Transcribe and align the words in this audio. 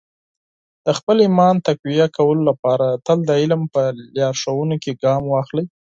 د 0.85 0.87
خپل 0.97 1.17
ایمان 1.25 1.55
تقویه 1.67 2.07
کولو 2.17 2.41
لپاره 2.49 2.87
تل 3.05 3.17
د 3.25 3.31
علم 3.41 3.61
په 3.73 3.81
لارښوونو 4.17 4.75
کې 4.83 4.91
ګام 5.03 5.23
واخلئ. 5.29 5.65